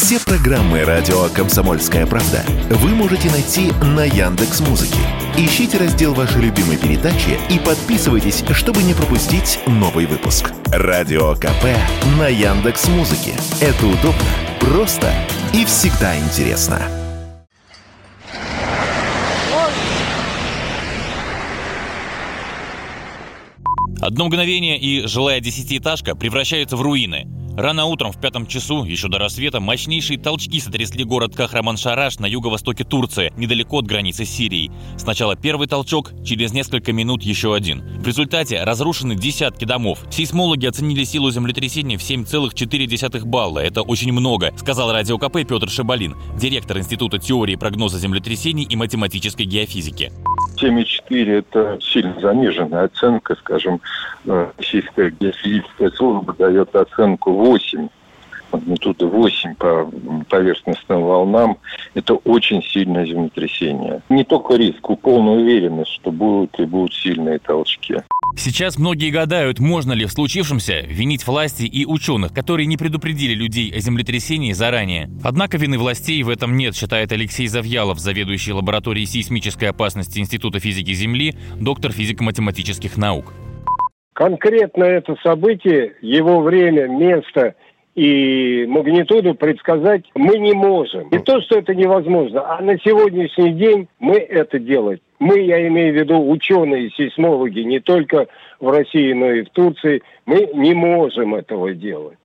Все 0.00 0.20
программы 0.20 0.84
радио 0.84 1.28
Комсомольская 1.34 2.06
правда 2.06 2.44
вы 2.70 2.90
можете 2.90 3.28
найти 3.32 3.72
на 3.82 4.04
Яндекс 4.04 4.60
Музыке. 4.60 5.00
Ищите 5.36 5.76
раздел 5.76 6.14
вашей 6.14 6.40
любимой 6.40 6.76
передачи 6.76 7.36
и 7.50 7.58
подписывайтесь, 7.58 8.44
чтобы 8.52 8.84
не 8.84 8.94
пропустить 8.94 9.58
новый 9.66 10.06
выпуск. 10.06 10.52
Радио 10.66 11.34
КП 11.34 11.64
на 12.16 12.28
Яндекс 12.28 12.86
Музыке. 12.90 13.32
Это 13.60 13.86
удобно, 13.86 14.22
просто 14.60 15.12
и 15.52 15.64
всегда 15.64 16.16
интересно. 16.16 16.80
Одно 24.00 24.26
мгновение 24.26 24.78
и 24.78 25.08
жилая 25.08 25.40
десятиэтажка 25.40 26.14
превращается 26.14 26.76
в 26.76 26.82
руины. 26.82 27.26
Рано 27.58 27.86
утром 27.86 28.12
в 28.12 28.20
пятом 28.20 28.46
часу, 28.46 28.84
еще 28.84 29.08
до 29.08 29.18
рассвета, 29.18 29.58
мощнейшие 29.58 30.16
толчки 30.16 30.60
сотрясли 30.60 31.02
город 31.02 31.34
Кахраман-Шараш 31.34 32.20
на 32.20 32.26
юго-востоке 32.26 32.84
Турции, 32.84 33.32
недалеко 33.36 33.80
от 33.80 33.86
границы 33.86 34.24
с 34.24 34.30
Сирией. 34.30 34.70
Сначала 34.96 35.34
первый 35.34 35.66
толчок, 35.66 36.12
через 36.24 36.52
несколько 36.52 36.92
минут 36.92 37.24
еще 37.24 37.52
один. 37.52 37.80
В 37.98 38.06
результате 38.06 38.62
разрушены 38.62 39.16
десятки 39.16 39.64
домов. 39.64 40.04
Сейсмологи 40.08 40.66
оценили 40.66 41.02
силу 41.02 41.32
землетрясения 41.32 41.98
в 41.98 42.00
7,4 42.00 43.24
балла. 43.24 43.58
Это 43.58 43.82
очень 43.82 44.12
много, 44.12 44.54
сказал 44.56 44.92
радио 44.92 45.18
КП 45.18 45.38
Петр 45.38 45.68
Шабалин, 45.68 46.14
директор 46.38 46.78
Института 46.78 47.18
теории 47.18 47.56
прогноза 47.56 47.98
землетрясений 47.98 48.68
и 48.70 48.76
математической 48.76 49.42
геофизики. 49.42 50.12
7,4 50.60 51.38
это 51.38 51.78
сильно 51.80 52.18
заниженная 52.20 52.84
оценка, 52.84 53.36
скажем, 53.36 53.80
э, 54.26 54.50
Российская 54.56 55.10
геофизическая 55.10 55.90
служба 55.90 56.34
дает 56.34 56.74
оценку 56.74 57.32
8 57.32 57.88
магнитуды 58.52 59.06
8 59.06 59.54
по 59.56 59.90
поверхностным 60.28 61.02
волнам, 61.02 61.58
это 61.94 62.14
очень 62.14 62.62
сильное 62.62 63.06
землетрясение. 63.06 64.00
Не 64.08 64.24
только 64.24 64.54
риск, 64.54 64.88
у 64.88 64.96
полная 64.96 65.34
уверенность, 65.34 65.92
что 65.92 66.10
будут 66.10 66.58
и 66.58 66.64
будут 66.64 66.94
сильные 66.94 67.38
толчки. 67.38 67.96
Сейчас 68.36 68.78
многие 68.78 69.10
гадают, 69.10 69.58
можно 69.58 69.92
ли 69.92 70.04
в 70.04 70.12
случившемся 70.12 70.80
винить 70.80 71.26
власти 71.26 71.64
и 71.64 71.84
ученых, 71.84 72.32
которые 72.32 72.66
не 72.66 72.76
предупредили 72.76 73.34
людей 73.34 73.72
о 73.74 73.80
землетрясении 73.80 74.52
заранее. 74.52 75.10
Однако 75.24 75.58
вины 75.58 75.78
властей 75.78 76.22
в 76.22 76.28
этом 76.28 76.56
нет, 76.56 76.76
считает 76.76 77.10
Алексей 77.12 77.46
Завьялов, 77.48 77.98
заведующий 77.98 78.52
лабораторией 78.52 79.06
сейсмической 79.06 79.70
опасности 79.70 80.18
Института 80.18 80.60
физики 80.60 80.92
Земли, 80.92 81.34
доктор 81.60 81.92
физико-математических 81.92 82.96
наук. 82.96 83.32
Конкретно 84.12 84.84
это 84.84 85.16
событие, 85.22 85.94
его 86.00 86.40
время, 86.40 86.88
место– 86.88 87.54
и 87.98 88.64
магнитуду 88.68 89.34
предсказать 89.34 90.04
мы 90.14 90.38
не 90.38 90.52
можем. 90.52 91.08
Не 91.10 91.18
то, 91.18 91.40
что 91.40 91.58
это 91.58 91.74
невозможно, 91.74 92.44
а 92.48 92.62
на 92.62 92.78
сегодняшний 92.78 93.52
день 93.54 93.88
мы 93.98 94.18
это 94.18 94.60
делать. 94.60 95.02
Мы, 95.18 95.40
я 95.40 95.66
имею 95.68 95.92
в 95.92 95.96
виду 95.96 96.30
ученые, 96.30 96.90
сейсмологи, 96.90 97.60
не 97.60 97.80
только 97.80 98.26
в 98.60 98.68
России, 98.70 99.12
но 99.12 99.30
и 99.30 99.44
в 99.44 99.50
Турции, 99.50 100.02
мы 100.26 100.48
не 100.54 100.74
можем 100.74 101.34
этого 101.34 101.74
делать. 101.74 102.18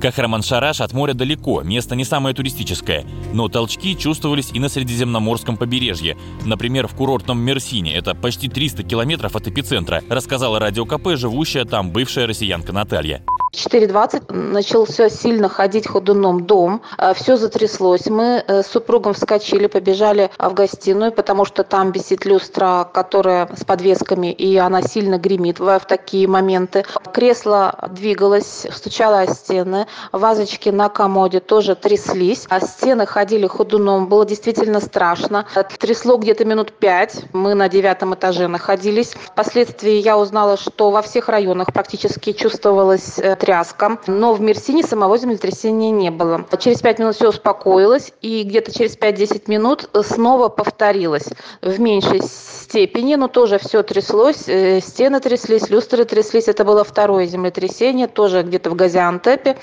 Кахраман-Шараш 0.00 0.80
от 0.80 0.92
моря 0.92 1.14
далеко, 1.14 1.62
место 1.62 1.96
не 1.96 2.04
самое 2.04 2.34
туристическое, 2.34 3.04
но 3.32 3.48
толчки 3.48 3.96
чувствовались 3.96 4.52
и 4.52 4.60
на 4.60 4.68
Средиземноморском 4.68 5.56
побережье. 5.56 6.16
Например, 6.44 6.86
в 6.86 6.94
курортном 6.94 7.40
Мерсине, 7.40 7.94
это 7.96 8.14
почти 8.14 8.48
300 8.48 8.82
километров 8.82 9.36
от 9.36 9.48
эпицентра, 9.48 10.02
рассказала 10.08 10.60
радио 10.60 10.84
КП, 10.84 11.16
живущая 11.16 11.64
там 11.64 11.90
бывшая 11.90 12.26
россиянка 12.26 12.72
Наталья. 12.72 13.22
4.20 13.56 14.32
начался 14.32 15.08
сильно 15.08 15.48
ходить 15.48 15.88
ходуном 15.88 16.46
дом, 16.46 16.82
э, 16.98 17.14
все 17.14 17.36
затряслось. 17.36 18.06
Мы 18.06 18.44
э, 18.46 18.62
с 18.62 18.66
супругом 18.66 19.14
вскочили, 19.14 19.66
побежали 19.66 20.30
в 20.38 20.52
гостиную, 20.52 21.10
потому 21.10 21.44
что 21.46 21.64
там 21.64 21.92
висит 21.92 22.26
люстра, 22.26 22.88
которая 22.92 23.48
с 23.56 23.64
подвесками, 23.64 24.30
и 24.30 24.56
она 24.56 24.82
сильно 24.82 25.18
гремит 25.18 25.58
в 25.58 25.80
такие 25.88 26.28
моменты. 26.28 26.84
Кресло 27.12 27.88
двигалось, 27.90 28.66
стучало 28.70 29.20
о 29.20 29.26
стены, 29.26 29.86
вазочки 30.12 30.68
на 30.68 30.90
комоде 30.90 31.40
тоже 31.40 31.74
тряслись, 31.74 32.46
а 32.50 32.60
стены 32.60 33.06
ходили 33.06 33.46
ходуном, 33.46 34.08
было 34.08 34.26
действительно 34.26 34.80
страшно. 34.80 35.46
Трясло 35.78 36.18
где-то 36.18 36.44
минут 36.44 36.72
пять, 36.72 37.24
мы 37.32 37.54
на 37.54 37.68
девятом 37.68 38.14
этаже 38.14 38.48
находились. 38.48 39.14
Впоследствии 39.14 39.92
я 39.92 40.18
узнала, 40.18 40.58
что 40.58 40.90
во 40.90 41.00
всех 41.00 41.30
районах 41.30 41.72
практически 41.72 42.32
чувствовалась 42.32 43.18
э, 43.18 43.34
тряска, 43.46 43.98
но 44.08 44.34
в 44.34 44.40
Мерсине 44.40 44.82
самого 44.82 45.16
землетрясения 45.18 45.92
не 45.92 46.10
было. 46.10 46.44
Через 46.58 46.80
5 46.82 46.98
минут 46.98 47.14
все 47.14 47.28
успокоилось, 47.28 48.12
и 48.20 48.42
где-то 48.42 48.72
через 48.72 48.98
5-10 48.98 49.44
минут 49.46 49.88
снова 50.02 50.48
повторилось 50.48 51.28
в 51.62 51.78
меньшей 51.78 52.22
степени, 52.22 53.14
но 53.14 53.28
тоже 53.28 53.58
все 53.58 53.84
тряслось, 53.84 54.48
э, 54.48 54.80
стены 54.80 55.20
тряслись, 55.20 55.70
люстры 55.70 56.04
тряслись. 56.04 56.48
Это 56.48 56.64
было 56.64 56.82
второе 56.82 57.26
землетрясение, 57.26 58.08
тоже 58.08 58.42
где-то 58.42 58.70
в 58.70 58.74
Газиантепе, 58.74 59.56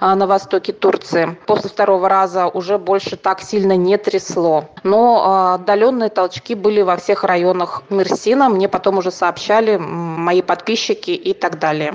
а, 0.00 0.16
на 0.16 0.26
востоке 0.26 0.72
Турции. 0.72 1.36
После 1.46 1.70
второго 1.70 2.08
раза 2.08 2.48
уже 2.48 2.76
больше 2.76 3.16
так 3.16 3.40
сильно 3.40 3.76
не 3.76 3.96
трясло. 3.98 4.64
Но 4.82 5.22
а, 5.24 5.54
отдаленные 5.54 6.08
толчки 6.08 6.56
были 6.56 6.82
во 6.82 6.96
всех 6.96 7.22
районах 7.22 7.84
Мерсина. 7.88 8.48
Мне 8.48 8.68
потом 8.68 8.98
уже 8.98 9.12
сообщали 9.12 9.76
мои 9.78 10.42
подписчики 10.42 11.12
и 11.12 11.32
так 11.32 11.60
далее. 11.60 11.94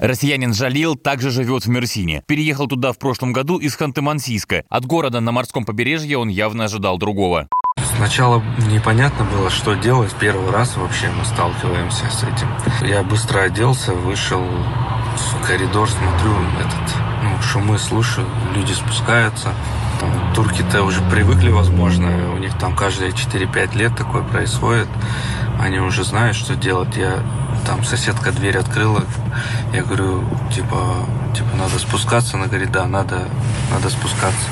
Россиянин 0.00 0.54
Жалил 0.54 0.96
также 0.96 1.30
живет 1.30 1.66
в 1.66 1.68
Мерсине. 1.68 2.22
Переехал 2.26 2.66
туда 2.66 2.92
в 2.92 2.98
прошлом 2.98 3.34
году 3.34 3.58
из 3.58 3.76
Ханты-Мансийска. 3.76 4.64
От 4.70 4.86
города 4.86 5.20
на 5.20 5.30
морском 5.30 5.66
побережье 5.66 6.16
он 6.16 6.28
явно 6.28 6.64
ожидал 6.64 6.96
другого. 6.96 7.48
Сначала 7.96 8.42
непонятно 8.72 9.26
было, 9.26 9.50
что 9.50 9.74
делать. 9.74 10.14
Первый 10.18 10.50
раз 10.50 10.78
вообще 10.78 11.10
мы 11.10 11.24
сталкиваемся 11.26 12.06
с 12.10 12.22
этим. 12.22 12.48
Я 12.88 13.02
быстро 13.02 13.42
оделся, 13.42 13.92
вышел 13.92 14.42
в 14.42 15.46
коридор, 15.46 15.86
смотрю, 15.90 16.32
этот, 16.58 16.96
ну, 17.22 17.42
шумы 17.42 17.78
слушаю, 17.78 18.26
люди 18.54 18.72
спускаются. 18.72 19.52
Турки-то 20.34 20.82
уже 20.82 21.02
привыкли, 21.10 21.50
возможно, 21.50 22.32
у 22.32 22.38
них 22.38 22.56
там 22.58 22.74
каждые 22.74 23.10
4-5 23.10 23.76
лет 23.76 23.94
такое 23.96 24.22
происходит. 24.22 24.88
Они 25.60 25.78
уже 25.78 26.04
знают, 26.04 26.36
что 26.36 26.56
делать. 26.56 26.96
Я 26.96 27.22
там 27.66 27.84
соседка 27.84 28.32
дверь 28.32 28.56
открыла, 28.56 29.04
я 29.74 29.82
говорю, 29.82 30.24
типа, 30.54 31.06
типа 31.36 31.56
надо 31.56 31.78
спускаться, 31.78 32.36
она 32.36 32.46
говорит, 32.46 32.72
да, 32.72 32.86
надо, 32.86 33.28
надо 33.70 33.90
спускаться. 33.90 34.48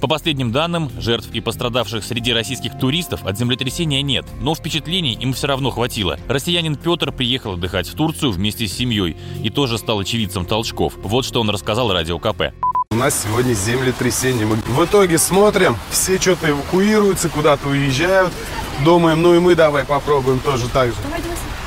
По 0.00 0.08
последним 0.08 0.52
данным, 0.52 0.90
жертв 0.98 1.30
и 1.32 1.40
пострадавших 1.40 2.04
среди 2.04 2.32
российских 2.34 2.78
туристов 2.78 3.24
от 3.24 3.38
землетрясения 3.38 4.02
нет, 4.02 4.26
но 4.40 4.54
впечатлений 4.54 5.14
им 5.14 5.32
все 5.32 5.46
равно 5.46 5.70
хватило. 5.70 6.18
Россиянин 6.28 6.76
Петр 6.76 7.12
приехал 7.12 7.54
отдыхать 7.54 7.88
в 7.88 7.94
Турцию 7.94 8.32
вместе 8.32 8.68
с 8.68 8.74
семьей 8.74 9.16
и 9.42 9.48
тоже 9.48 9.78
стал 9.78 10.00
очевидцем 10.00 10.44
толчков. 10.44 10.92
Вот 11.02 11.24
что 11.24 11.40
он 11.40 11.48
рассказал 11.48 11.90
радио 11.90 12.18
КП. 12.18 12.52
У 12.96 12.98
нас 12.98 13.24
сегодня 13.24 13.52
землетрясение. 13.52 14.46
Мы 14.46 14.56
в 14.56 14.84
итоге 14.86 15.18
смотрим, 15.18 15.76
все 15.90 16.18
что-то 16.18 16.48
эвакуируются, 16.48 17.28
куда-то 17.28 17.68
уезжают. 17.68 18.32
Думаем, 18.80 19.20
ну 19.20 19.34
и 19.34 19.38
мы 19.38 19.54
давай 19.54 19.84
попробуем 19.84 20.38
тоже 20.38 20.66
так 20.70 20.88
же. 20.88 20.94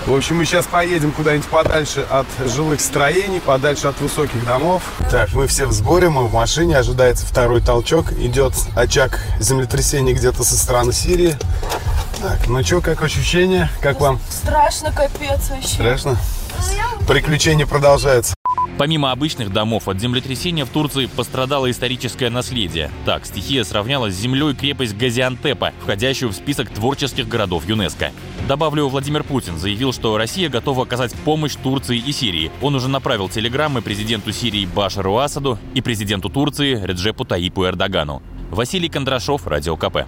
В 0.08 0.16
общем, 0.16 0.38
мы 0.38 0.46
сейчас 0.46 0.66
поедем 0.66 1.12
куда-нибудь 1.12 1.46
подальше 1.46 2.04
от 2.10 2.26
жилых 2.52 2.82
строений, 2.82 3.40
подальше 3.42 3.86
от 3.86 4.02
высоких 4.02 4.44
домов. 4.44 4.82
Так, 5.12 5.32
мы 5.34 5.46
все 5.46 5.68
в 5.68 5.72
сборе, 5.72 6.10
мы 6.10 6.26
в 6.26 6.34
машине, 6.34 6.76
ожидается 6.76 7.28
второй 7.28 7.62
толчок. 7.62 8.12
Идет 8.14 8.54
очаг 8.76 9.20
землетрясения 9.40 10.16
где-то 10.16 10.44
со 10.44 10.58
стороны 10.58 10.94
Сирии. 10.94 11.38
Так, 12.24 12.48
ну 12.48 12.64
что, 12.64 12.82
как 12.82 13.04
ощущение? 13.04 13.70
Как 13.82 14.02
вам? 14.02 14.20
Страшно, 14.32 14.92
капец 14.92 15.52
вообще. 15.52 15.76
Страшно? 15.76 16.18
Приключения 17.08 17.68
продолжаются. 17.68 18.34
Помимо 18.80 19.12
обычных 19.12 19.52
домов, 19.52 19.90
от 19.90 20.00
землетрясения 20.00 20.64
в 20.64 20.70
Турции 20.70 21.08
пострадало 21.08 21.70
историческое 21.70 22.30
наследие. 22.30 22.90
Так, 23.06 23.26
стихия 23.26 23.66
сравняла 23.66 24.10
с 24.10 24.16
землей 24.16 24.56
крепость 24.56 24.96
Газиантепа, 24.96 25.74
входящую 25.82 26.32
в 26.32 26.34
список 26.34 26.70
творческих 26.70 27.28
городов 27.28 27.68
ЮНЕСКо. 27.68 28.14
Добавлю, 28.48 28.88
Владимир 28.88 29.26
Путин 29.26 29.58
заявил, 29.58 29.92
что 29.92 30.18
Россия 30.18 30.48
готова 30.48 30.84
оказать 30.84 31.14
помощь 31.26 31.56
Турции 31.62 31.98
и 31.98 32.14
Сирии. 32.14 32.54
Он 32.62 32.74
уже 32.74 32.88
направил 32.88 33.28
телеграммы 33.28 33.82
президенту 33.82 34.32
Сирии 34.32 34.66
Башару 34.66 35.18
Асаду 35.18 35.60
и 35.74 35.82
президенту 35.82 36.30
Турции 36.30 36.82
Реджепу 36.82 37.26
Таипу 37.26 37.66
Эрдогану. 37.66 38.24
Василий 38.50 38.88
Кондрашов, 38.88 39.46
Радио 39.46 39.76
КП. 39.76 40.06